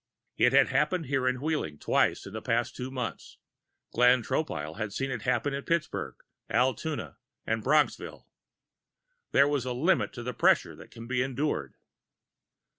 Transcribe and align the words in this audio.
It 0.35 0.51
had 0.51 0.69
happened 0.69 1.05
here 1.05 1.27
in 1.27 1.41
Wheeling 1.41 1.77
twice 1.77 2.25
within 2.25 2.33
the 2.33 2.41
past 2.41 2.75
two 2.75 2.89
months. 2.89 3.37
Glenn 3.93 4.23
Tropile 4.23 4.77
had 4.79 4.91
seen 4.91 5.11
it 5.11 5.21
happen 5.21 5.53
in 5.53 5.63
Pittsburgh, 5.63 6.15
Altoona 6.49 7.19
and 7.45 7.63
Bronxville. 7.63 8.25
There 9.31 9.47
is 9.55 9.63
a 9.65 9.73
limit 9.73 10.11
to 10.13 10.23
the 10.23 10.33
pressure 10.33 10.75
that 10.75 10.89
can 10.89 11.05
be 11.05 11.21
endured. 11.21 11.75